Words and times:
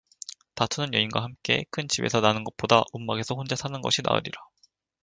다투는 0.55 0.95
여인과 0.95 1.21
함께 1.21 1.63
큰 1.69 1.87
집에서 1.87 2.21
나는 2.21 2.43
것보다 2.43 2.85
움막에서 2.93 3.35
혼자 3.35 3.55
사는 3.55 3.79
것이 3.83 4.01
나으니라 4.01 4.41